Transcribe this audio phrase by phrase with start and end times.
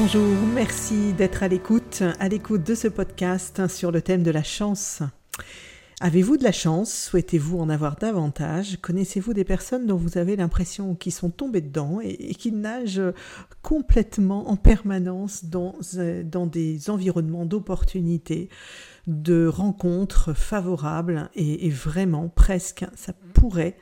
[0.00, 4.44] Bonjour, merci d'être à l'écoute, à l'écoute de ce podcast sur le thème de la
[4.44, 5.02] chance.
[6.00, 6.94] Avez-vous de la chance?
[6.94, 8.78] Souhaitez-vous en avoir davantage?
[8.80, 13.02] Connaissez-vous des personnes dont vous avez l'impression qu'ils sont tombées dedans et, qui nagent
[13.62, 18.50] complètement en permanence dans, euh, dans des environnements d'opportunités,
[19.08, 23.76] de rencontres favorables et vraiment presque, ça pourrait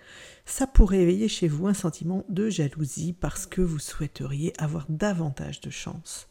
[0.46, 5.60] ça pourrait éveiller chez vous un sentiment de jalousie parce que vous souhaiteriez avoir davantage
[5.60, 6.28] de chance.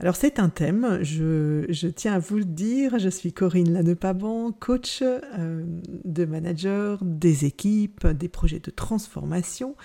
[0.00, 5.00] Alors c'est un thème, je, tiens à vous le dire, je suis Corinne Lannepaban, coach
[5.02, 5.64] euh,
[6.04, 9.76] de manager des équipes, des projets de transformation,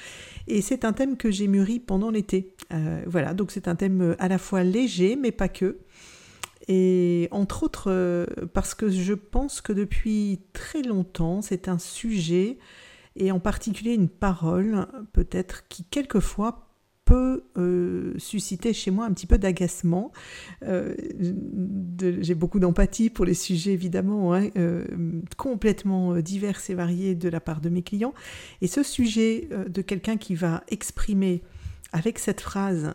[0.47, 2.55] et c'est un thème que j'ai mûri pendant l'été.
[2.73, 5.77] Euh, voilà, donc c'est un thème à la fois léger, mais pas que.
[6.67, 12.57] Et entre autres, euh, parce que je pense que depuis très longtemps, c'est un sujet
[13.17, 16.67] et en particulier une parole peut-être qui quelquefois
[17.07, 20.11] peut euh, susciter chez moi un petit peu d'agacement.
[20.63, 20.93] Euh,
[22.19, 24.85] j'ai beaucoup d'empathie pour les sujets évidemment hein, euh,
[25.37, 28.13] complètement divers et variés de la part de mes clients.
[28.61, 31.43] Et ce sujet de quelqu'un qui va exprimer
[31.93, 32.93] avec cette phrase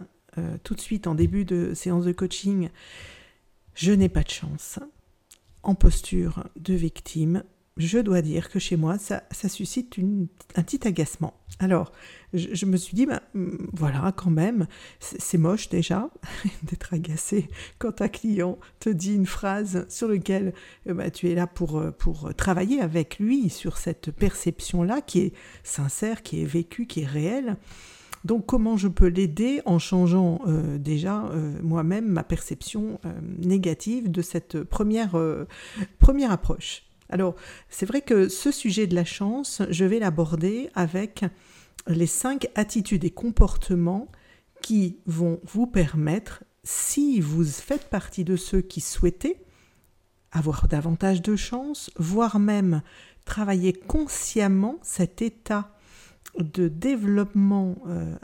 [0.62, 2.68] tout de suite en début de séance de coaching,
[3.74, 4.78] je n'ai pas de chance,
[5.62, 7.44] en posture de victime,
[7.78, 9.96] je dois dire que chez moi, ça, suscite
[10.56, 11.34] un petit agacement.
[11.58, 11.92] Alors,
[12.34, 14.66] je, me suis dit, ben, mm, voilà, quand même,
[15.00, 16.10] c'est moche déjà
[16.64, 17.48] d'être agacé
[17.78, 20.52] quand un client te dit une phrase sur laquelle
[20.86, 25.20] euh, ben, tu es là pour, euh, pour travailler avec lui sur cette perception-là qui
[25.20, 25.32] est
[25.64, 27.56] sincère, qui est vécue, qui est réelle.
[28.24, 31.28] Donc comment je peux l'aider en changeant euh, déjà
[31.60, 33.00] moi-même ma perception
[33.38, 35.16] négative de cette première,
[35.98, 36.84] première approche?
[37.12, 37.36] Alors,
[37.68, 41.26] c'est vrai que ce sujet de la chance, je vais l'aborder avec
[41.86, 44.08] les cinq attitudes et comportements
[44.62, 49.44] qui vont vous permettre, si vous faites partie de ceux qui souhaitaient
[50.30, 52.80] avoir davantage de chance, voire même
[53.26, 55.76] travailler consciemment cet état
[56.38, 58.14] de développement euh,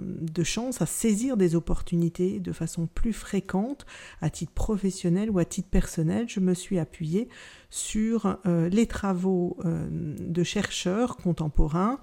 [0.00, 3.84] de chance à saisir des opportunités de façon plus fréquente
[4.20, 7.28] à titre professionnel ou à titre personnel, je me suis appuyée
[7.68, 11.98] sur euh, les travaux euh, de chercheurs contemporains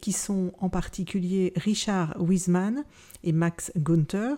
[0.00, 2.84] qui sont en particulier Richard Wiseman
[3.24, 4.36] et Max Gunther.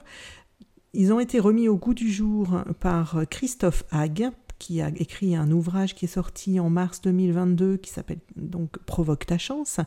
[0.92, 5.50] Ils ont été remis au goût du jour par Christophe Hague, qui a écrit un
[5.50, 9.80] ouvrage qui est sorti en mars 2022 qui s'appelle donc Provoque ta chance.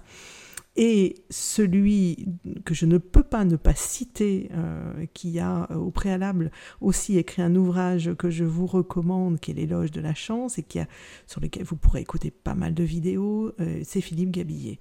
[0.80, 2.28] Et celui
[2.64, 6.52] que je ne peux pas ne pas citer, euh, qui a euh, au préalable
[6.82, 10.64] aussi écrit un ouvrage que je vous recommande, qui est l'éloge de la chance, et
[10.64, 10.88] qui a,
[11.26, 14.78] sur lequel vous pourrez écouter pas mal de vidéos, euh, c'est Philippe Gabillet.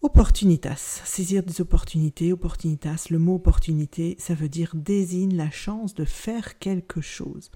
[0.00, 6.04] Opportunitas, saisir des opportunités, opportunitas, le mot opportunité, ça veut dire désigne la chance de
[6.04, 7.50] faire quelque chose.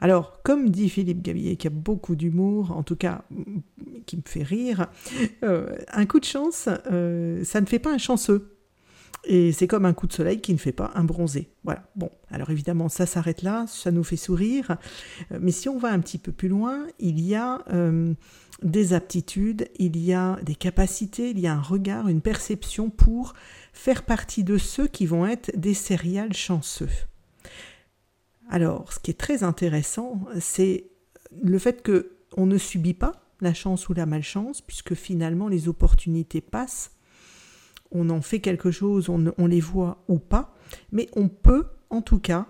[0.00, 3.22] Alors, comme dit Philippe Gabillet, qui a beaucoup d'humour, en tout cas
[4.06, 4.86] qui me fait rire,
[5.42, 8.52] euh, un coup de chance, euh, ça ne fait pas un chanceux.
[9.28, 11.50] Et c'est comme un coup de soleil qui ne fait pas un bronzé.
[11.64, 11.88] Voilà.
[11.96, 14.76] Bon, alors évidemment, ça s'arrête là, ça nous fait sourire.
[15.32, 17.64] Euh, mais si on va un petit peu plus loin, il y a
[18.62, 23.34] des aptitudes, il y a des capacités, il y a un regard, une perception pour
[23.72, 26.88] faire partie de ceux qui vont être des céréales chanceux.
[28.48, 30.90] Alors, ce qui est très intéressant, c'est
[31.42, 35.68] le fait que on ne subit pas la chance ou la malchance, puisque finalement les
[35.68, 36.92] opportunités passent,
[37.90, 40.54] on en fait quelque chose, on, les voit ou pas,
[40.92, 42.46] mais on peut en tout cas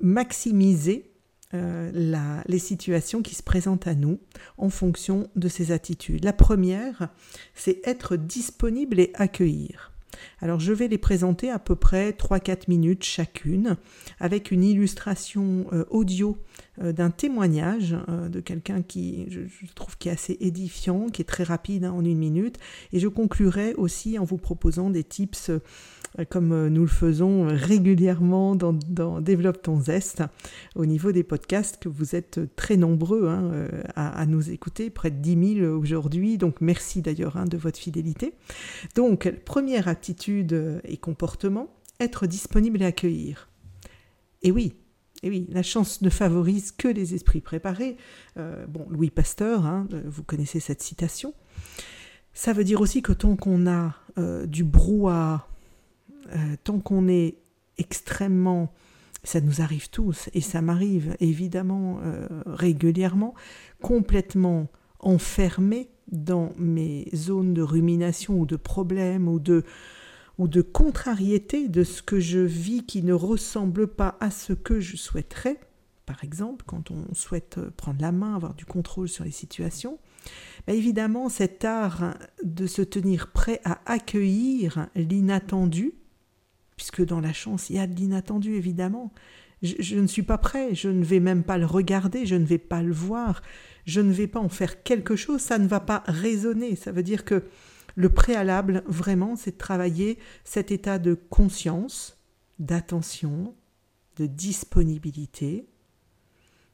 [0.00, 1.10] maximiser
[1.54, 4.20] euh, les situations qui se présentent à nous
[4.58, 6.24] en fonction de ces attitudes.
[6.24, 7.08] La première,
[7.54, 9.95] c'est être disponible et accueillir.
[10.40, 13.76] Alors je vais les présenter à peu près 3-4 minutes chacune
[14.20, 16.38] avec une illustration euh, audio
[16.82, 19.40] d'un témoignage euh, de quelqu'un qui je,
[19.74, 22.58] trouve qui est assez édifiant, qui est très rapide hein, en une minute
[22.92, 25.50] et je conclurai aussi en vous proposant des tips
[26.30, 28.72] comme nous le faisons régulièrement dans,
[29.20, 30.22] Développe ton zeste
[30.74, 35.16] au niveau des podcasts que vous êtes très nombreux hein, à, nous écouter, près de
[35.16, 38.32] 10 000 aujourd'hui, donc merci d'ailleurs hein, de votre fidélité.
[38.94, 41.68] Donc première attitude et comportement,
[42.00, 43.48] être disponible et accueillir.
[44.42, 44.74] Et oui,
[45.22, 47.96] et oui, la chance ne favorise que les esprits préparés.
[48.36, 51.34] Euh, bon, Louis Pasteur, hein, euh, vous connaissez cette citation.
[52.34, 55.48] Ça veut dire aussi que tant qu'on a euh, du brouhaha,
[56.64, 57.36] tant qu'on est
[57.78, 58.72] extrêmement,
[59.22, 62.00] ça nous arrive tous, et ça m'arrive évidemment
[62.46, 63.32] régulièrement,
[63.80, 64.68] complètement
[64.98, 69.62] enfermé dans mes zones de rumination ou de problèmes ou de
[70.38, 74.80] ou de contrariété de ce que je vis qui ne ressemble pas à ce que
[74.80, 75.58] je souhaiterais,
[76.06, 79.98] par exemple, quand on souhaite prendre la main, avoir du contrôle sur les situations,
[80.66, 85.94] ben évidemment, cet art de se tenir prêt à accueillir l'inattendu,
[86.76, 89.12] puisque dans la chance, il y a de l'inattendu, évidemment.
[89.62, 92.44] Je, je, ne suis pas prêt, je ne vais même pas le regarder, je ne
[92.44, 93.42] vais pas le voir,
[93.84, 96.76] je ne vais pas en faire quelque chose, ça ne va pas résonner.
[96.76, 97.44] Ça veut dire que
[97.96, 102.18] le préalable, vraiment, c'est de travailler cet état de conscience,
[102.58, 103.54] d'attention,
[104.16, 105.66] de disponibilité,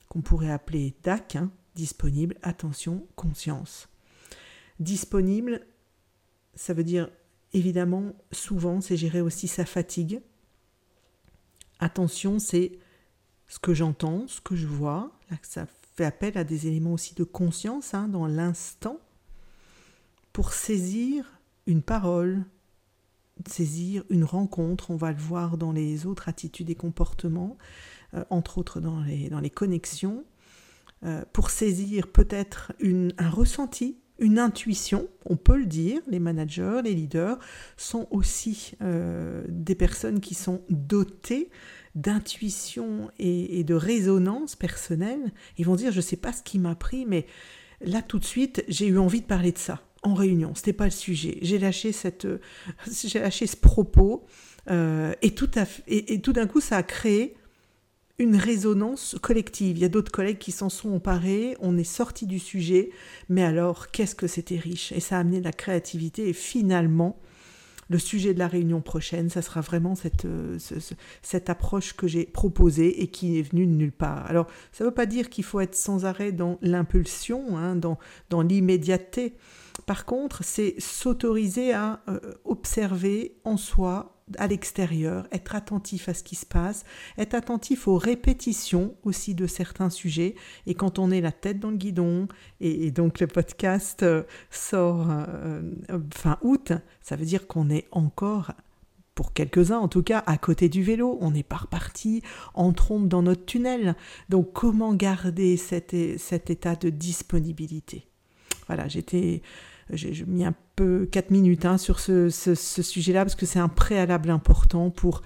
[0.08, 3.88] qu'on pourrait appeler DAC, hein, disponible, attention, conscience.
[4.80, 5.64] Disponible,
[6.54, 7.08] ça veut dire
[7.52, 10.20] évidemment, souvent, c'est gérer aussi sa fatigue.
[11.78, 12.72] Attention, c'est
[13.46, 15.12] ce que j'entends, ce que je vois.
[15.42, 18.98] Ça fait appel à des éléments aussi de conscience hein, dans l'instant
[20.32, 22.44] pour saisir une parole,
[23.49, 24.90] saisir une rencontre.
[24.90, 27.56] On va le voir dans les autres attitudes et comportements,
[28.14, 30.25] euh, entre autres dans les, connexions,
[31.05, 36.94] euh, pour saisir peut-être un ressenti, une intuition, on peut le dire, les managers, les
[36.94, 37.38] leaders
[37.76, 41.50] sont aussi euh, des personnes qui sont dotées
[41.94, 45.32] d'intuition et, et, de résonance personnelle.
[45.58, 47.26] Ils vont dire, je ne sais pas ce qui m'a pris, mais
[47.81, 50.54] là tout de suite, j'ai eu envie de parler de ça en réunion.
[50.54, 51.38] C'était pas le sujet.
[51.43, 52.26] J'ai lâché cette,
[53.04, 54.25] j'ai lâché ce propos
[54.70, 57.37] euh, et tout à, et, et tout d'un coup, ça a créé
[58.19, 59.76] une résonance collective.
[59.76, 62.90] Il y a d'autres collègues qui s'en sont emparés, on est sorti du sujet,
[63.28, 64.93] mais alors qu'est-ce que c'était riche?
[64.93, 67.19] Et ça a amené de la créativité et finalement,
[67.88, 70.58] le sujet de la réunion prochaine, ça sera vraiment cette, euh,
[71.20, 74.25] cette approche que j'ai proposée et qui est venue de nulle part.
[74.26, 77.99] Alors, ça ne veut pas dire qu'il faut être sans arrêt dans l'impulsion, hein, dans,
[78.31, 79.34] dans l'immédiateté.
[79.86, 86.22] Par contre, c'est s'autoriser à euh, observer en soi, à l'extérieur, être attentif à ce
[86.22, 86.84] qui se passe,
[87.19, 90.34] être attentif aux répétitions aussi de certains sujets.
[90.66, 92.28] Et quand on est la tête dans le guidon,
[92.60, 95.62] et, donc le podcast euh, sort euh,
[96.14, 96.72] fin août,
[97.02, 98.52] ça veut dire qu'on est encore
[99.14, 101.18] pour quelques-uns en tout cas, à côté du vélo.
[101.20, 102.22] On n'est pas reparti
[102.54, 103.94] en trompe dans notre tunnel.
[104.28, 108.12] Donc comment garder cet, cet état de disponibilité?
[108.67, 109.43] Voilà, j'ai
[110.26, 114.91] mis un peu 4 minutes hein, sur ce, sujet-là parce que c'est un préalable important
[114.91, 115.23] pour,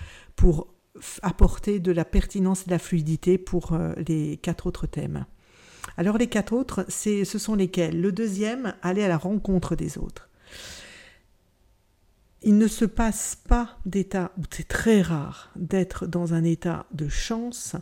[1.23, 5.27] apporter de la pertinence et de la fluidité pour euh, les quatre autres thèmes.
[5.99, 8.01] Alors les quatre autres, ce sont lesquels?
[8.01, 10.29] Le deuxième, aller à la rencontre des autres.
[12.43, 17.77] Il ne se passe pas d'état, c'est très rare d'être dans un état de chance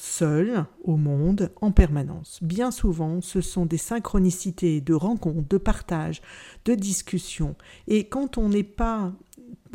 [0.00, 2.38] seul au monde en permanence.
[2.42, 6.22] Bien souvent, ce sont des synchronicités de rencontres, de partages,
[6.64, 7.54] de discussions.
[7.86, 9.12] Et quand on n'est pas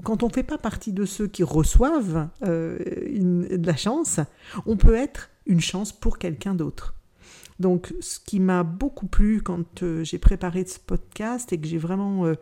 [0.03, 4.19] quand on ne fait pas partie de ceux qui reçoivent euh, de la chance,
[4.65, 6.95] on peut être une chance pour quelqu'un d'autre.
[7.59, 11.77] Donc, ce qui m'a beaucoup plu quand euh, j'ai préparé ce podcast et que j'ai
[11.77, 12.33] vraiment euh,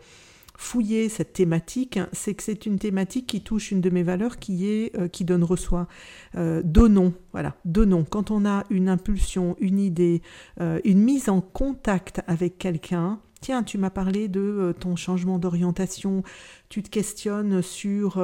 [0.64, 4.68] fouiller cette thématique, c'est que c'est une thématique qui touche une de mes valeurs qui
[4.68, 5.88] est euh, qui donne reçoit.
[6.36, 8.06] Euh, donnons, voilà, donnons.
[8.10, 10.22] Quand on a une impulsion, une idée,
[10.62, 16.24] euh, une mise en contact avec quelqu'un, tiens, tu m'as parlé de ton changement d'orientation,
[16.70, 18.24] tu te questionnes sur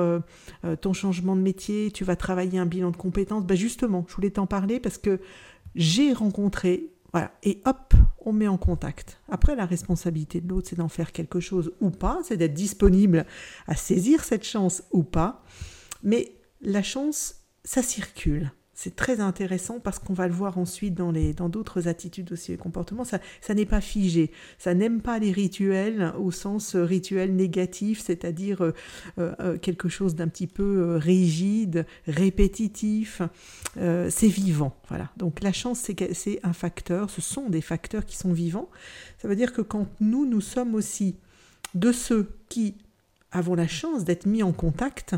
[0.80, 3.46] ton changement de métier, tu vas travailler un bilan de compétences.
[3.46, 5.20] Ben justement, je voulais t'en parler parce que
[5.76, 7.32] j'ai rencontré voilà.
[7.44, 9.20] Et hop, on met en contact.
[9.30, 13.26] Après, la responsabilité de l'autre, c'est d'en faire quelque chose ou pas, c'est d'être disponible
[13.68, 15.44] à saisir cette chance ou pas.
[16.04, 21.12] Mais la chance, ça circule c'est très intéressant parce qu'on va le voir ensuite dans
[21.12, 23.04] les dans d'autres attitudes aussi et comportements.
[23.04, 24.32] Ça, ça n'est pas figé.
[24.58, 28.74] Ça n'aime pas les rituels au sens euh, rituel négatif, c'est-à-dire euh,
[29.18, 33.22] euh, quelque chose d'un petit peu rigide, répétitif.
[33.76, 34.74] c'est vivant.
[34.88, 35.12] Voilà.
[35.18, 37.10] Donc la chance, c'est, c'est un facteur.
[37.10, 38.70] Ce sont des facteurs qui sont vivants.
[39.22, 41.18] Ça veut dire que quand nous, nous sommes aussi
[41.76, 42.78] de ceux qui
[43.34, 45.16] avons la chance d'être mis en contact,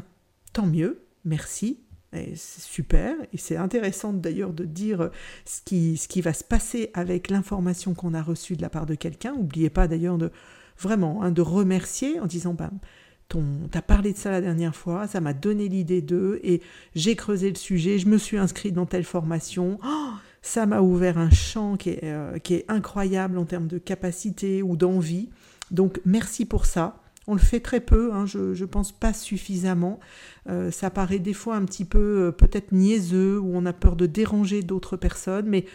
[0.51, 1.03] tant mieux.
[1.25, 1.77] Merci,
[2.13, 5.09] c'est super, et c'est intéressant d'ailleurs de dire
[5.45, 9.35] ce qui, va se passer avec l'information qu'on a reçue de la part de quelqu'un.
[9.35, 10.31] N'oubliez pas d'ailleurs de
[10.77, 12.71] vraiment hein, de remercier en disant bah,
[13.29, 16.61] ton, t'as parlé de ça la dernière fois, ça m'a donné l'idée d'eux, et
[16.95, 19.77] j'ai creusé le sujet, je me suis inscrit dans telle formation.
[19.85, 20.09] Oh,
[20.41, 25.29] ça m'a ouvert un champ euh, qui est incroyable en termes de capacité ou d'envie.
[25.69, 27.00] Donc merci pour ça.
[27.27, 29.99] On le fait très peu, hein, je pense pas suffisamment.
[30.49, 33.95] Euh, ça paraît des fois un petit peu euh, peut-être niaiseux ou on a peur
[33.95, 35.65] de déranger d'autres personnes, mais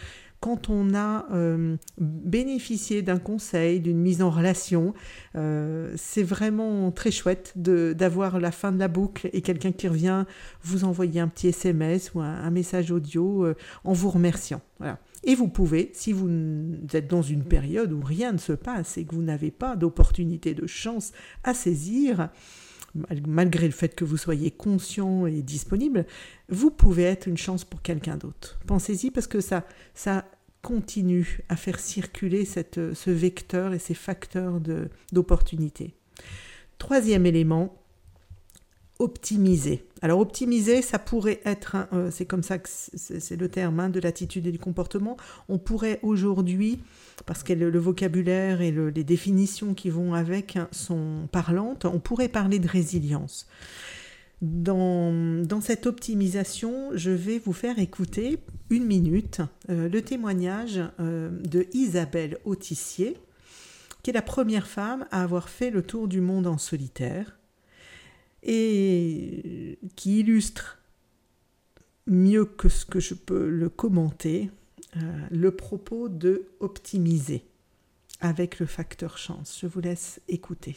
[0.40, 4.92] quand on a euh, bénéficié d'un conseil, d'une mise en relation.
[5.34, 10.24] C'est vraiment très chouette d'avoir la fin de la boucle et quelqu'un qui revient
[10.62, 13.46] vous envoyer un petit SMS ou un, message audio
[13.84, 14.60] en vous remerciant.
[15.24, 16.28] Et vous pouvez, si vous
[16.92, 20.54] êtes dans une période où rien ne se passe et que vous n'avez pas d'opportunité,
[20.54, 22.30] de chance à saisir,
[23.26, 26.06] malgré le fait que vous soyez conscient et disponible,
[26.48, 28.58] vous pouvez être une chance pour quelqu'un d'autre.
[28.66, 29.64] Pensez-y parce que ça,
[30.62, 34.60] continue à faire circuler cette, ce vecteur et ces facteurs
[35.12, 35.94] d'opportunité.
[36.78, 37.85] Troisième élément,
[38.98, 39.84] optimiser.
[40.02, 44.00] Alors optimiser, ça pourrait être, euh, c'est comme ça que c'est le terme hein, de
[44.00, 45.16] l'attitude et du comportement,
[45.48, 46.78] on pourrait aujourd'hui,
[47.26, 52.58] parce que le, vocabulaire et les définitions qui vont avec sont parlantes, on pourrait parler
[52.58, 53.46] de résilience.
[54.42, 58.38] Dans, dans cette optimisation, je vais vous faire écouter
[58.68, 63.16] une minute euh, le témoignage euh, de Isabelle Autissier,
[64.02, 67.38] qui est la première femme à avoir fait le tour du monde en solitaire
[68.46, 70.78] et qui illustre
[72.06, 74.50] mieux que ce que je peux le commenter
[74.96, 77.44] euh, le propos de optimiser
[78.20, 79.58] avec le facteur chance.
[79.60, 80.76] Je vous laisse écouter.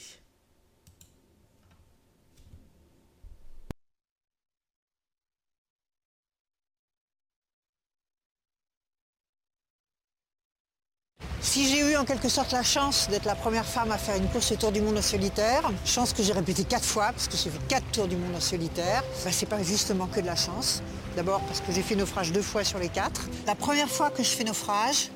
[11.49, 14.27] Si j'ai eu en quelque sorte la chance d'être la première femme à faire une
[14.27, 17.49] course autour du monde en solitaire, chance que j'ai répété quatre fois parce que j'ai
[17.49, 20.83] fait quatre tours du monde en solitaire, bah, c'est pas justement que de la chance.
[21.15, 23.21] D'abord parce que j'ai fait naufrage deux fois sur les quatre.
[23.47, 25.09] La première fois que je fais naufrage,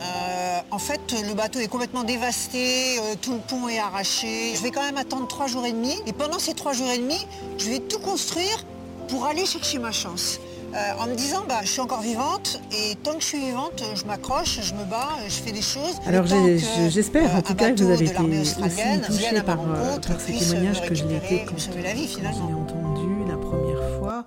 [0.00, 4.54] euh, en fait, le bateau est complètement dévasté, euh, tout le pont est arraché.
[4.56, 5.94] Je vais quand même attendre trois jours et demi.
[6.06, 7.18] Et pendant ces trois jours et demi,
[7.58, 8.64] je vais tout construire
[9.08, 10.40] pour aller chercher ma chance.
[10.74, 13.80] Euh, en me disant bah, je suis encore vivante et tant que je suis vivante,
[13.94, 16.00] je m'accroche, je me bats, je fais des choses.
[16.04, 18.56] Alors j'espère en tout cas que vous avez été aussi
[19.06, 21.70] touché par, euh, par ces témoignages que je l'ai été quand, j'ai
[22.20, 24.26] entendu la première fois.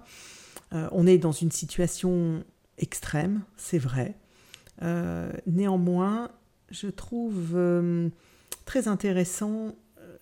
[0.74, 2.46] Euh, on est dans une situation
[2.77, 4.16] extrême, c'est vrai.
[5.48, 6.30] néanmoins,
[6.72, 7.60] je trouve
[8.63, 9.74] très intéressant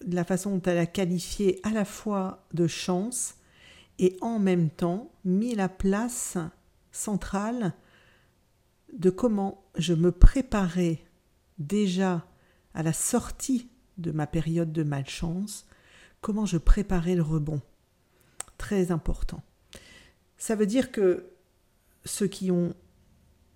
[0.08, 3.36] la façon dont elle a qualifié à la fois de chance
[4.00, 6.38] et en même temps mis la place
[6.92, 7.74] centrale
[8.94, 11.04] de comment je me préparais
[11.58, 12.26] déjà
[12.74, 15.66] à la sortie de ma période de malchance,
[16.22, 17.62] comment je préparais le rebond.
[18.58, 19.42] Très important.
[20.38, 21.32] Ça veut dire que
[22.04, 22.74] ceux qui ont,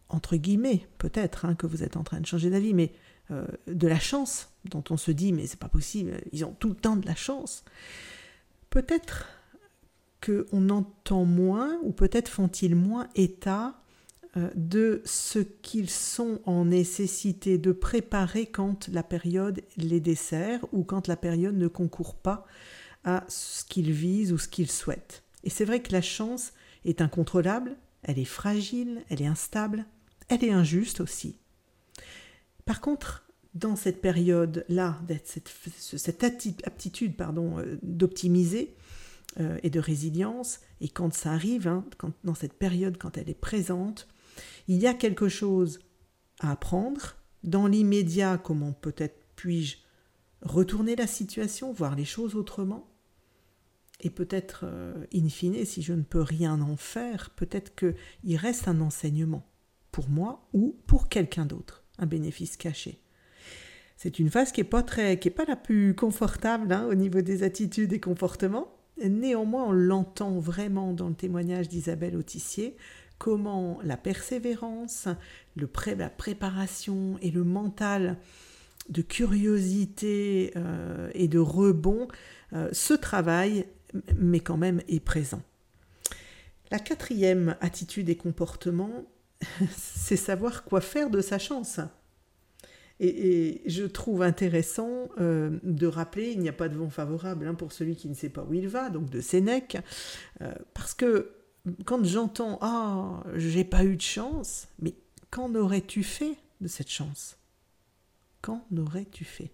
[0.07, 2.93] entre guillemets, peut-être hein, que vous êtes en train de changer d'avis, mais
[3.31, 6.69] euh, de la chance, dont on se dit, mais c'est pas possible, ils ont tout
[6.69, 7.63] le temps de la chance,
[8.69, 9.27] peut-être
[10.25, 13.81] qu'on entend moins, ou peut-être font-ils moins état
[14.37, 20.83] euh, de ce qu'ils sont en nécessité de préparer quand la période les dessert ou
[20.83, 22.45] quand la période ne concourt pas
[23.03, 25.23] à ce qu'ils visent ou ce qu'ils souhaitent.
[25.43, 26.53] Et c'est vrai que la chance
[26.85, 29.85] est incontrôlable, elle est fragile, elle est instable,
[30.27, 31.39] elle est injuste aussi.
[32.65, 38.75] Par contre, dans cette période-là, cette, cette aptitude pardon, euh, d'optimiser,
[39.39, 40.59] euh, et de résilience.
[40.81, 41.85] Et quand ça arrive, hein,
[42.23, 44.07] dans cette période, quand elle est présente,
[44.67, 45.79] il y a quelque chose
[46.39, 47.15] à apprendre.
[47.43, 49.77] Dans l'immédiat, comment peut-être puis-je
[50.41, 52.89] retourner la situation, voir les choses autrement
[54.01, 58.67] et peut-être, euh, in fine, si je ne peux rien en faire, peut-être qu'il reste
[58.67, 59.45] un enseignement
[59.91, 63.01] pour moi ou pour quelqu'un d'autre, un bénéfice caché.
[63.97, 66.95] C'est une phase qui n'est pas, très, qui est pas la plus confortable hein, au
[66.95, 72.75] niveau des attitudes et comportements, Néanmoins, on l'entend vraiment dans le témoignage d'Isabelle Autissier,
[73.17, 75.07] comment la persévérance,
[75.55, 78.17] la préparation et le mental
[78.89, 82.07] de curiosité euh, et de rebond,
[82.53, 83.65] euh, ce travail,
[84.17, 85.41] mais quand même est présent.
[86.71, 89.05] La quatrième attitude et comportement,
[89.77, 91.79] c'est savoir quoi faire de sa chance.
[92.99, 97.53] Et, je trouve intéressant euh, de rappeler, il n'y a pas de vent favorable hein,
[97.53, 99.77] pour celui qui ne sait pas où il va, donc de Sénèque,
[100.41, 101.31] euh, parce que
[101.85, 104.95] quand j'entends Ah, j'ai pas eu de chance, mais
[105.31, 107.37] qu'en aurais-tu fait de cette chance?
[108.41, 109.51] Qu'en aurais-tu fait?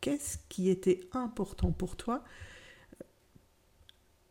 [0.00, 2.24] Qu'est-ce qui était important pour toi
[2.94, 3.04] euh,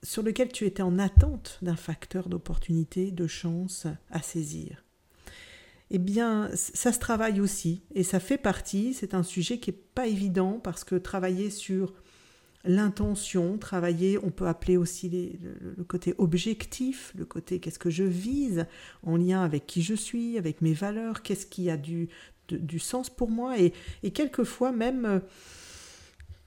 [0.04, 4.84] sur lequel tu étais en attente d'un facteur d'opportunité, de chance à saisir?
[5.91, 8.93] Eh bien, ça se travaille aussi et ça fait partie.
[8.93, 11.93] C'est un sujet qui n'est pas évident parce que travailler sur
[12.63, 18.65] l'intention, travailler, on peut appeler aussi le, côté objectif, le côté qu'est-ce que je vise
[19.03, 22.10] en lien avec qui je suis, avec mes valeurs, qu'est-ce qui a du,
[22.79, 25.19] sens pour moi, et, et quelquefois même euh,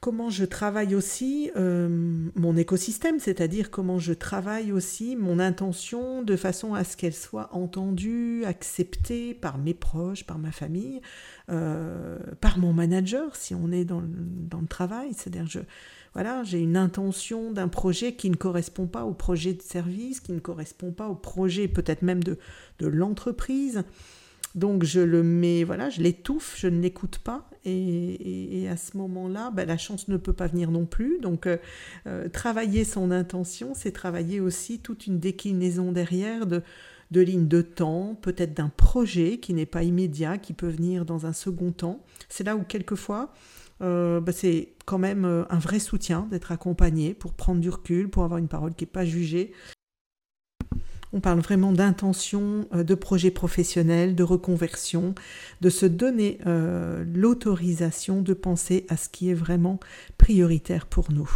[0.03, 1.89] comment je travaille aussi euh,
[2.35, 7.55] mon écosystème, c'est-à-dire comment je travaille aussi mon intention de façon à ce qu'elle soit
[7.55, 11.01] entendue, acceptée par mes proches, par ma famille,
[11.51, 15.61] euh, par mon manager si on est dans le, travail, c'est-à-dire je
[16.15, 20.33] voilà, j'ai une intention d'un projet qui ne correspond pas au projet de service, qui
[20.33, 22.39] ne correspond pas au projet peut-être même de,
[22.81, 23.85] de l'entreprise.
[24.57, 29.51] Donc je le mets, voilà, je l'étouffe, je ne l'écoute pas, et, à ce moment-là,
[29.51, 31.19] ben, la chance ne peut pas venir non plus.
[31.21, 31.57] Donc euh,
[32.07, 36.63] euh, travailler son intention, c'est travailler aussi toute une déclinaison derrière de,
[37.11, 41.27] de lignes de temps, peut-être d'un projet qui n'est pas immédiat, qui peut venir dans
[41.27, 42.05] un second temps.
[42.29, 43.33] C'est là où quelquefois
[43.83, 48.25] euh, bah, c'est quand même un vrai soutien d'être accompagné pour prendre du recul, pour
[48.25, 49.53] avoir une parole qui n'est pas jugée.
[51.13, 55.15] On parle vraiment d'intention, euh, de projet professionnel, de reconversion,
[55.61, 56.39] de se donner
[57.15, 59.79] l'autorisation de penser à ce qui est vraiment
[60.19, 61.31] prioritaire pour nous.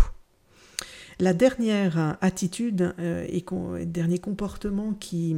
[1.18, 3.44] La dernière attitude et
[3.86, 5.36] dernier comportement qui,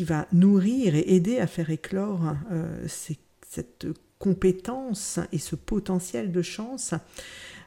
[0.00, 2.36] va nourrir et aider à faire éclore
[2.86, 3.86] cette
[4.22, 6.94] compétence et ce potentiel de chance,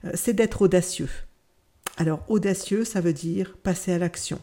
[0.06, 1.10] euh, c'est d'être audacieux.
[1.98, 4.40] Alors audacieux, ça veut dire passer à l'action.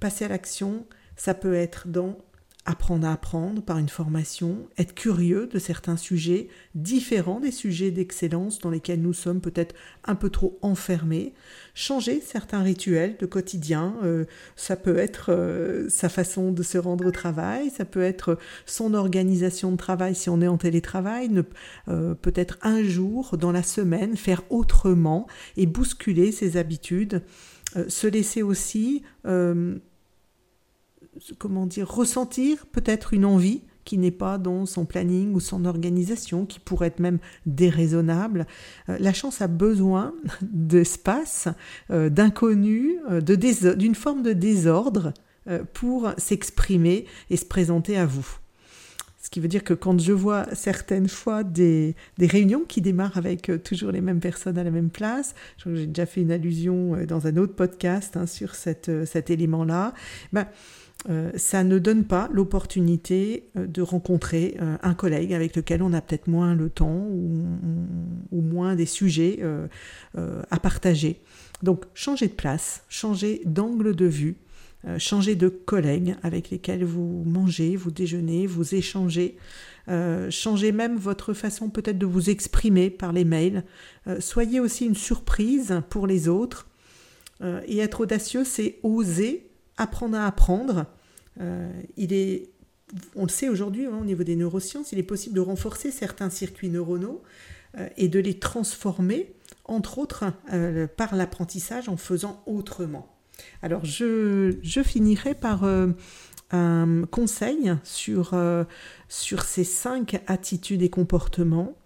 [0.00, 0.86] Passer à l'action,
[1.16, 2.18] ça peut être dans
[2.66, 8.58] apprendre à apprendre par une formation, être curieux de certains sujets différents des sujets d'excellence
[8.58, 11.32] dans lesquels nous sommes peut-être un peu trop enfermés,
[11.74, 14.24] changer certains rituels de quotidien, euh,
[14.56, 18.94] ça peut être euh, sa façon de se rendre au travail, ça peut être son
[18.94, 21.30] organisation de travail si on est en télétravail,
[21.88, 27.22] euh, peut-être un jour dans la semaine faire autrement et bousculer ses habitudes,
[27.88, 29.02] se laisser aussi
[31.38, 36.44] comment dire, ressentir peut-être une envie qui n'est pas dans son planning ou son organisation,
[36.44, 38.46] qui pourrait être même déraisonnable.
[38.90, 40.12] Euh, la chance a besoin
[40.42, 41.48] d'espace,
[41.90, 45.14] euh, d'inconnu, euh, d'une forme de désordre
[45.74, 48.26] pour s'exprimer et se présenter à vous.
[49.22, 53.52] Ce qui veut dire que quand je vois certaines fois des, réunions qui démarrent avec
[53.62, 57.36] toujours les mêmes personnes à la même place, j'ai déjà fait une allusion dans un
[57.36, 58.88] autre podcast hein, sur cet
[59.30, 59.94] élément-là,
[60.32, 60.48] ben,
[61.08, 65.92] euh, ça ne donne pas l'opportunité euh, de rencontrer euh, un collègue avec lequel on
[65.92, 69.40] a peut-être moins le temps ou, moins des sujets
[70.50, 71.20] à partager.
[71.62, 74.36] Donc changer de place, changer d'angle de vue,
[74.98, 79.36] changer de collègues avec lesquels vous mangez, vous déjeunez, vous échangez,
[80.30, 83.64] changer même votre façon peut-être de vous exprimer par les mails.
[84.20, 86.68] soyez aussi une surprise pour les autres.
[87.42, 90.86] et être audacieux, c'est oser apprendre à apprendre.
[91.40, 92.50] Euh, il est,
[93.14, 96.30] on le sait aujourd'hui hein, au niveau des neurosciences, il est possible de renforcer certains
[96.30, 97.22] circuits neuronaux
[97.78, 103.12] euh, et de les transformer, entre autres, euh, par l'apprentissage en faisant autrement.
[103.62, 105.64] Alors je, finirai par
[106.52, 108.34] un conseil sur,
[109.10, 111.76] sur ces cinq attitudes et comportements.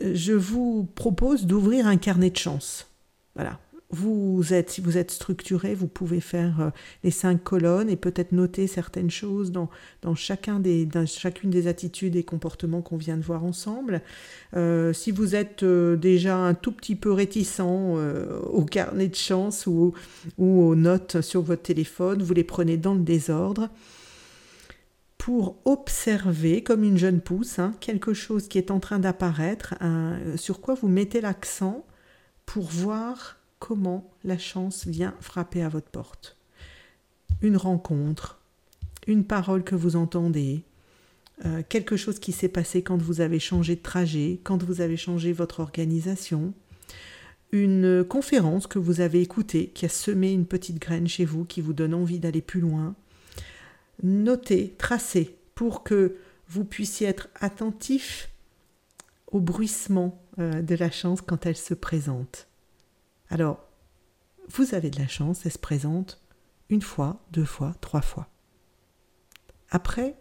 [0.00, 2.88] Je vous propose d'ouvrir un carnet de chance.
[3.34, 3.60] Voilà,
[3.92, 6.70] vous êtes, si vous êtes structuré, vous pouvez faire euh,
[7.04, 9.68] les cinq colonnes et peut-être noter certaines choses dans,
[10.14, 14.00] chacune des attitudes et comportements qu'on vient de voir ensemble.
[14.56, 19.66] Euh, si vous êtes euh, déjà un tout petit peu réticent au carnet de chance
[19.66, 19.92] ou,
[20.38, 23.68] ou aux notes sur votre téléphone, vous les prenez dans le désordre
[25.18, 29.74] pour observer, comme une jeune pousse, hein, quelque chose qui est en train d'apparaître,
[30.36, 31.84] sur quoi vous mettez l'accent
[32.44, 36.36] pour voir comment la chance vient frapper à votre porte.
[37.42, 38.40] Une rencontre,
[39.06, 40.64] une parole que vous entendez,
[41.44, 44.96] euh, quelque chose qui s'est passé quand vous avez changé de trajet, quand vous avez
[44.96, 46.54] changé votre organisation,
[47.52, 51.60] une conférence que vous avez écoutée qui a semé une petite graine chez vous qui
[51.60, 52.96] vous donne envie d'aller plus loin.
[54.02, 56.16] Notez, tracez pour que
[56.48, 58.28] vous puissiez être attentif
[59.30, 62.48] au bruissement euh, de la chance quand elle se présente.
[63.32, 63.66] Alors,
[64.50, 66.20] vous avez de la chance, elle se présente
[66.68, 68.28] une fois, deux fois, trois fois.
[69.70, 70.16] Après,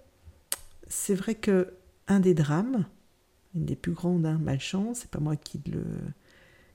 [0.87, 1.73] c'est vrai que
[2.07, 2.85] un des drames,
[3.53, 5.83] une des plus grandes hein, malchances, c'est pas moi qui le,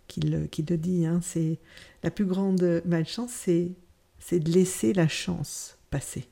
[0.08, 1.58] qui le, dis, hein, c'est
[2.02, 3.72] la plus grande malchance, c'est,
[4.18, 6.28] c'est de laisser la chance passer.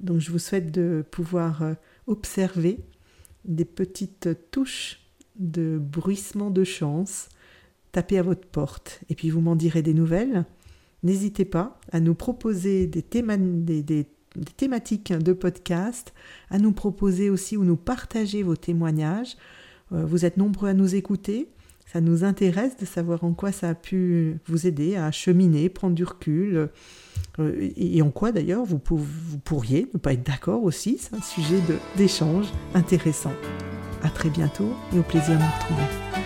[0.00, 1.74] Donc je vous souhaite de pouvoir euh,
[2.06, 2.80] observer
[3.44, 5.02] des petites touches
[5.38, 7.28] de bruissement de chance
[7.96, 10.44] taper à votre porte et puis vous m'en direz des nouvelles.
[11.02, 14.06] N'hésitez pas à nous proposer des, des,
[14.58, 16.12] thématiques de podcast,
[16.50, 19.38] à nous proposer aussi ou nous partager vos témoignages.
[19.92, 21.48] Euh, vous êtes nombreux à nous écouter.
[21.90, 25.94] Ça nous intéresse de savoir en quoi ça a pu vous aider à cheminer, prendre
[25.94, 26.68] du recul,
[27.38, 30.98] euh, et en quoi d'ailleurs vous, pourriez ne pas être d'accord aussi.
[31.00, 31.60] C'est un sujet
[31.96, 33.32] d'échange intéressant.
[34.02, 36.25] À très bientôt et au plaisir de nous retrouver.